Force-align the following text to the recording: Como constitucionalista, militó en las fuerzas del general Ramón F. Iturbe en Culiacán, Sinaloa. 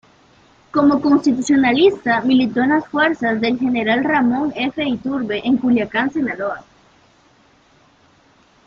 Como 0.71 0.99
constitucionalista, 0.99 2.21
militó 2.21 2.61
en 2.61 2.69
las 2.69 2.87
fuerzas 2.87 3.39
del 3.39 3.59
general 3.59 4.03
Ramón 4.03 4.51
F. 4.55 4.83
Iturbe 4.83 5.47
en 5.47 5.57
Culiacán, 5.57 6.09
Sinaloa. 6.11 6.63